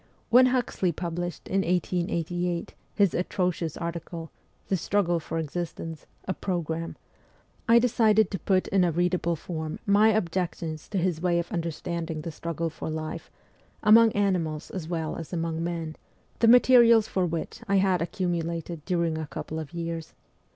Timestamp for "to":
8.31-8.39, 10.89-10.97